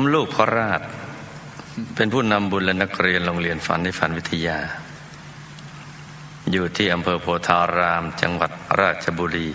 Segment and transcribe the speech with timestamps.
[0.00, 0.80] ผมลูกพระราช
[1.94, 4.58] เป็นผู้นำบุญและนักเรียนโรงเรียนฝันในฝันวิทยา
[6.52, 9.48] อยู่ที่อำเภอโพธาราม จังหวัดราชบุรี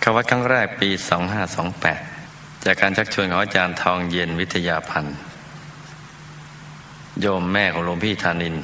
[0.00, 0.90] เข้าวัดครั้งแรกปี
[1.76, 5.16] 2528 จากการชักชวนของอาจารย์ทองเย็นวิทยาพันธ์
[7.20, 8.56] โยมแม่ของหลวงพี่ธานิน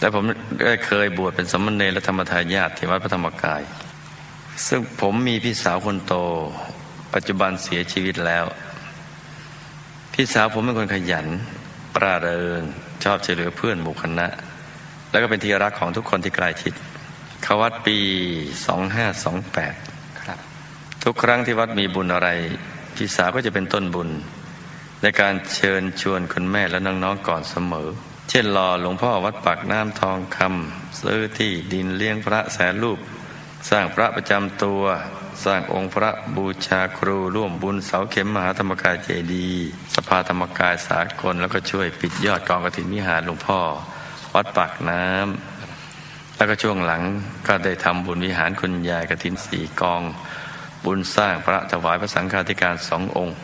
[0.00, 0.24] และผม
[0.66, 3.62] ได้เคยบวชเป็นสมณเณรและธรรมทายาทที่วัดพระธรรมกาย
[4.66, 6.14] ซึ่งผมมีพี่สาวคนโต
[7.14, 8.46] ปัจจุบันเสียชีวิตแล้ว
[10.16, 11.26] พี่สาวผมเป็นคนขยัน
[11.94, 12.60] ปราเริง
[13.04, 14.26] ชอบช่วยเหลือเพื่อนหมู่คณะ
[15.10, 16.72] แล้วก็เป็นที่รักของทุกคนที่ใกล้ชิด
[17.42, 17.98] เขาวัดปี
[18.88, 20.38] 2528ครับ
[21.04, 22.28] ทุกครั้งที่วัดมีบุญอะไร
[22.94, 24.08] พี่สาวก็จะเป็นต้นบุญ
[25.02, 27.88] ในการเชิญชวนคุณแม่และน้องๆก่อนเสมอ
[28.30, 32.98] เช่นรอหลวงพ่อวัดปากน้ำทองคำซื้อที่ดินเลี้ยงพระแสนรูป
[33.70, 34.82] สร้างพระประจำตัว
[35.44, 39.48] สร้างองค์พระบูชาครูร่วมบุญเสาเข็มมหาธรรมกายเจดี
[39.94, 43.60] สภาธรรมกายสากล แล้วก็ช่วยปิดยอดกองกฐินมิหารหลวงพ่อ
[44.34, 47.02] วัดปากน้ำแล้วก็ช่วงหลัง
[47.46, 50.02] ก็ได้ทำบุญวิหารคุณยายกฐินสีกอง
[50.84, 53.36] บุญสร้างพระถวายพระสังฆาธิการสององค์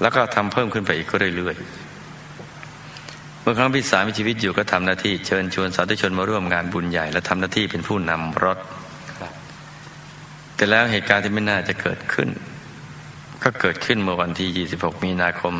[0.00, 1.91] แล้วก็ทำเพิ่มขึ้นไปอีกก็เรื่อยๆ
[3.42, 8.58] เมื่อครั้งพี่สามีชีวิตอยู่ก็ทำหน้าที่เชิญชวนสาธุชนมาร่วมงานบุญใหญ่ และทำหน้าที่เป็นผู้นำรถ
[9.18, 9.32] ครับ
[10.56, 12.28] แต่แล้วเหตุการณ์ที่ไม่น่าจะเกิดขึ้น
[13.42, 15.54] ก็เกิดขึ้นเมื่อวันที่ 26 มีนาคม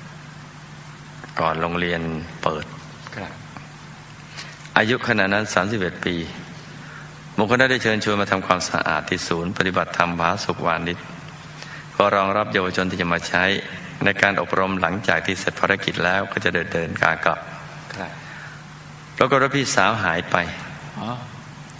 [0.00, 2.00] 2545 ก่อนโรงเรียน
[2.42, 2.64] เปิด
[3.14, 3.32] ครับ
[4.78, 6.14] อายุขณะนั้น 31 ปี
[7.36, 10.98] มงคลได้เชิญชวนมาทำความสะอาดที่ศูนย์ ปฏิบัติธรรมผาสุขวานิช
[11.96, 13.44] ก็รองรับเยาวชนที่จะมาใช้
[14.04, 17.40] ในการอบรมหลังจากที่เสร็จภารกิจแล้วก็จะเดินเดินการกลับ
[17.94, 18.10] ครับ
[19.18, 20.36] ปรากฏว่าพี่สาวหายไป
[21.00, 21.10] อ๋อ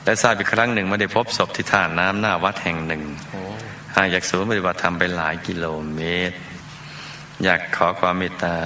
[0.05, 3.41] และทราบอีกครั้งหนึ่งไม่ได้พบศพที่ท่าน้ำหน้าวัดแห่งหนึ่งโอ้
[3.97, 5.65] ห่างจากศูนย์ปฏิบัติธรรมไปหลายกิโล
[5.95, 6.37] เมตร
[7.45, 8.57] อยากขอความเมตตา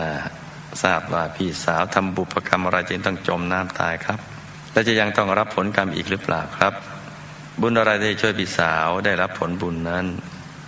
[0.83, 4.19] ทราบว่าพี่สาวทำบุพกรรมอะไรจึงต้องจมน้ำตายครับ
[4.73, 6.73] และจะยังต้องรับผลกรรมอีกหรือเปล่าครับ
[7.61, 10.07] บุญอะไรที่ช่วยพี่สาวได้รับผลบุญนั้น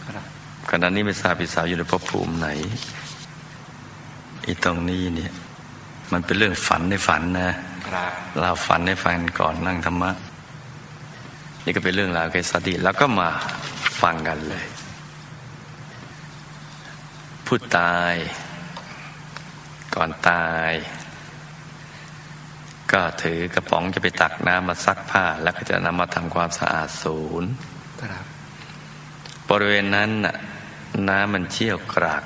[0.06, 0.24] ครับ
[0.70, 2.48] ขณะนี้ไม่ทราบพี่สาวอยู่ในภพภูมิไหน
[4.46, 5.32] อีตรงนี้เนี่ย
[6.12, 7.50] มันเป็นเรื่องฝันในฝันนะ
[7.88, 10.10] ครับเราฝันในฝันก่อนนั่งธรรมะ
[11.64, 13.28] นี่ก็เป็นเรื่องราวเกสติแล้วก็มา
[14.02, 14.64] ฟังกันเลย
[17.46, 18.14] ผู้ตาย
[19.94, 20.72] ก่อนตาย
[22.92, 27.50] ก็ถือกระป๋องจะไปตักน้ำมาซักผ้า แล้วก็จะนำมาทำความสะอาดศูนย์
[28.02, 28.24] ครับ
[29.50, 30.36] บริเวณนั้นน่ะ
[31.08, 32.24] น้ำมันเชี่ยวกราก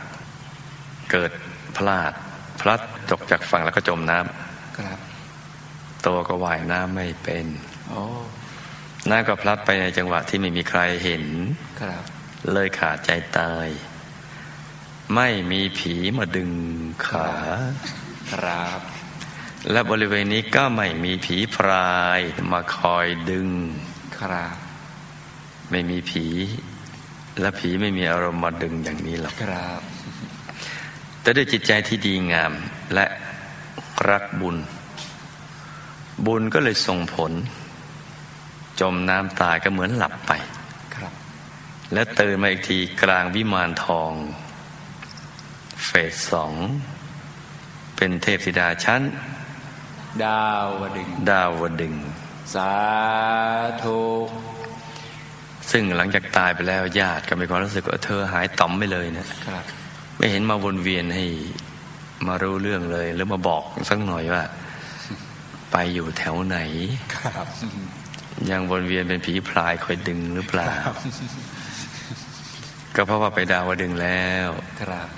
[1.10, 1.32] เกิด
[1.76, 2.12] พลาด
[2.60, 4.18] พลัดตกจากฝั่งแล้วก็จมน้
[4.78, 7.46] ครับำตัวก็ว่ายน้ำไม่เป็น
[7.88, 8.04] โอ้
[9.10, 11.24] น้ำก็พลัดไปในจังหวะที่ไม่มีใครเห็น
[11.80, 12.02] ครับ
[12.52, 13.68] เลยขาดใจตาย
[15.14, 16.52] ไม่มีผีมาดึง
[17.06, 17.30] ขา
[18.32, 18.80] ครับ
[19.70, 22.20] และบริเวณนี้ก็ไม่มีผีพราย
[22.52, 23.48] มาคอยดึง
[24.18, 24.56] ครับ
[25.70, 26.26] ไม่มีผี
[27.40, 29.80] และผีไม่มีอารมณ์มาดึงอย่างนี้หรอกครับ
[31.22, 32.52] แต่ด้วยจิตใจที่ดีงาม
[32.94, 33.06] และ
[34.10, 34.56] รักบุญ
[36.26, 37.32] บุญก็เลยส่งผล
[38.80, 40.32] จมน้ำตายก็เหมือนหลับไป
[40.94, 41.12] ครับ
[41.92, 44.12] และตื่นมาอีกทีกลางวิมานทอง
[45.84, 46.52] เฟสสอง
[47.96, 49.02] เป็นเทพธิดาชั้น
[50.24, 52.04] ดาวดึง ดาวดึงส์
[52.54, 52.72] สา
[53.82, 54.00] ธุ
[55.70, 59.64] ซึ่งหลังจากตายไปแล้วญาติก็มีความรู้สึกว่าเธอหายต่อมไปเลยเนะครับ
[60.16, 61.24] ไม่เห็นมาวนเวียนให้
[62.26, 64.44] มารู้เรื่องเลย หรือมาบอกสักหน่อยว่า
[65.72, 66.58] ไปอยู่แถวไหน
[67.16, 67.46] ครับ
[68.50, 70.72] ยังวนเวียนเป็นผีพรายคอยดึงหรือเปล่า
[72.94, 74.48] ก็เพราะว่าไปดาวดึงส์แล้ว
[74.80, 75.08] ครับ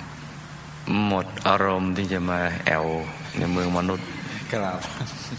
[1.07, 2.85] หมดอารมณ์ที่จะมาแอว
[3.37, 4.07] ในเมืองมนุษย์
[4.53, 4.79] ครับ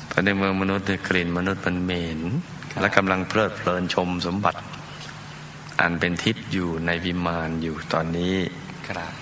[0.08, 2.20] เพราะในเมืองมนุษย์เนี่ยกลิ่นมนุษย์มันเหม็น
[2.72, 4.58] ครับและกำลังเพลิดเพลินชมสมบัติ
[5.80, 8.36] อันเป็นทิพย์อยู่ในวิมานอยู่ตอนนี้
[8.88, 9.12] ครับ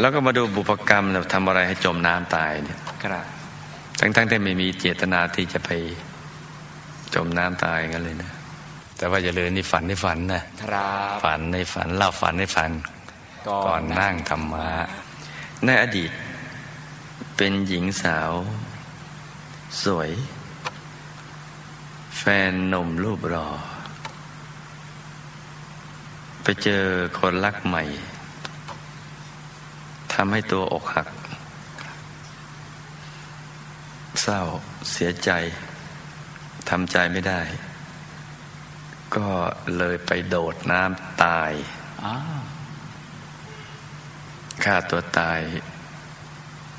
[0.00, 3.24] แล้วก็มาดูบุพกรรมเราทำอะไรให้จมน้ำตายเนี่ยครับ
[4.00, 5.70] ทั้งๆที่ไม่มีเจตนาที่จะไป
[7.14, 8.32] จมน้ำตายกันเลยนะ
[8.96, 12.70] แต่ว่าอย่าลืมนี่ฝันในฝันนะครับฝันในฝันเล่าฝันในฝัน
[13.66, 14.68] ก่อนนั่งธรรมะ
[15.64, 16.10] ในอดีต
[17.36, 18.32] เป็นหญิงสาว
[19.84, 20.10] สวย
[22.18, 23.48] แฟนหนุ่มรูปรอ
[26.48, 26.84] ไปเจอ
[27.18, 27.82] คนรักใหม่
[30.12, 31.08] ทำให้ตัวอกหัก
[34.22, 34.40] เศร้า
[34.92, 35.30] เสียใจ
[36.68, 37.40] ทำใจไม่ได้
[39.16, 39.28] ก็
[39.78, 41.52] เลยไปโดดน้ำตาย
[44.64, 45.40] ฆ่าตัวตาย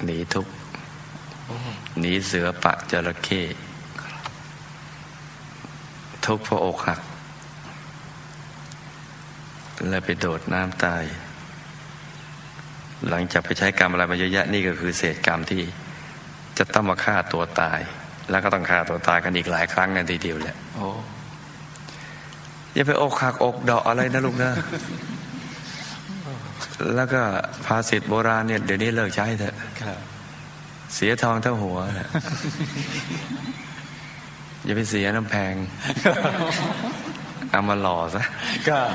[0.06, 0.54] หนีทุกข์
[2.00, 3.42] หนีเสือปะจระเข้
[6.26, 7.00] ทุกข์เพราะอกหัก
[9.90, 11.04] แล้วไปโดดน้ำตาย
[13.10, 15.62] หลังจากไปใช้กรรมอะไรมาเยอะแยะนี่ก็คือเศษกรรมที่
[16.58, 17.80] จะต้องมาฆ่าตัวตาย
[18.30, 20.88] แล้วก็ต้องฆ่าตัวตายกันอีกหลายครั้งในทีเดียวแหละโอ้
[22.74, 24.52] อย่าไปอกหักอกเดาะอะไรนะลูกนะ
[26.96, 27.22] แล้วก็
[27.66, 30.00] ภาษิตโบราณเนี่ยเดี๋ยวนี้เลิกใช้เถอะครับ
[30.96, 32.10] เสียทองเท่าหัวนะ
[34.66, 35.54] อย่าไปเสียน้ำแพง
[37.52, 38.24] เอามาหล่อซะ
[38.68, 38.88] ครับ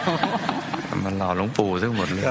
[0.87, 2.25] เอามาหล่อหลวงปู่ทั้งหมดเลย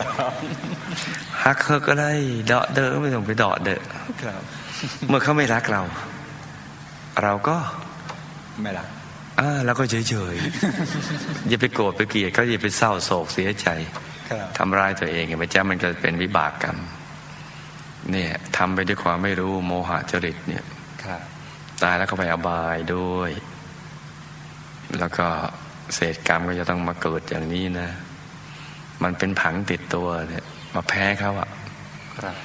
[1.43, 2.11] ฮักเขาก็ได้
[2.47, 3.81] เดาะเดอะไม่ต้องไปเดาะเดอะ
[4.23, 4.41] ครับ
[5.07, 5.81] เมื่อเขาไม่รักเรา
[7.23, 7.57] เราก็
[8.61, 8.85] ไม่ละ
[9.39, 13.67] อ่าเราก็เฉยเฉยๆอย่าไปโกรธไปเกลียดเขาอย่าไปเศร้าโศกเสียใจ
[14.29, 16.77] ครับทำร้ายตัวเองไงพระเจ้ามันก็เป็นวิบากกรรม
[18.11, 20.63] เนี่ยทำไปด้วยความไม่รู้โมหะจริตเนี่ย
[21.03, 21.21] ครับ
[21.83, 23.31] ตายแล้วก็ไปอบายด้วย
[24.99, 25.27] แล้วก็
[25.95, 27.89] เศษกรรมก็จะต้องมาเกิดอย่างนี้นะ
[29.03, 30.43] มันเป็นผังติดตัวเนี่ย
[30.73, 31.49] มาแพ้เขาอะ
[32.17, 32.35] ครับ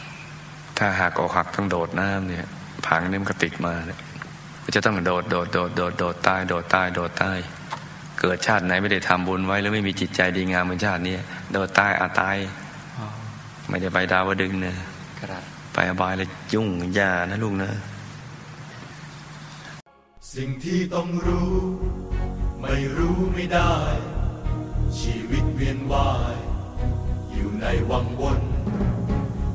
[0.78, 2.46] ถ้าหากอกหักต้องโดดน้ำเนี่ย
[2.86, 4.00] ผังนี่มันก็ติดมาเนี่ย
[4.62, 7.38] มันจะต้องโดดโดดโดดโดดโดดตายโดดตายโดดตาย
[8.20, 11.14] เกิดชาติไหนไม่ได้ทำบุญไว้หรือไม่มีจิตใจดีงามเหมือนชาตินี้
[11.52, 12.36] โดดตายอาตาย
[12.98, 13.06] อ๋อ
[13.68, 14.76] ไม่ได้ไปดาวดึงส์เนี่ย
[15.20, 15.42] ครับ
[15.72, 16.68] ไปอบายเลยยุ่ง
[16.98, 17.70] ยานะลูกนะ
[20.34, 21.48] สิ่งที่ต้องรู้
[22.60, 23.76] ไม่รู้ไม่ได้
[25.00, 26.36] ชีวิตเวียนว่าย
[27.32, 28.40] อยู่ในวังวน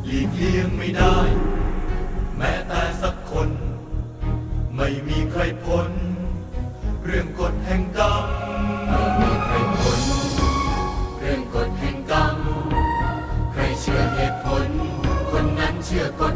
[0.06, 1.18] หลีกเลี่ยงไม่ได้
[2.38, 3.50] แม้แต่สักคน
[4.76, 5.90] ไม่มีใครพ้น
[7.06, 8.26] เรื่องกฎแห่งกรรม
[8.90, 10.02] ไม่มีใครพ้น
[11.20, 12.38] เรื่องกฎแห่งกรรม
[13.52, 14.70] ใครเชื่อเหตุผล
[15.32, 16.36] คนนั้นเชื่อกฎ